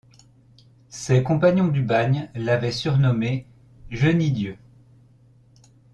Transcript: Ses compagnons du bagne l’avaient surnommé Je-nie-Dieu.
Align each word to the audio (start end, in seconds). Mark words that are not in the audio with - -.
Ses 0.89 1.21
compagnons 1.21 1.67
du 1.67 1.83
bagne 1.83 2.31
l’avaient 2.33 2.71
surnommé 2.71 3.45
Je-nie-Dieu. 3.91 4.57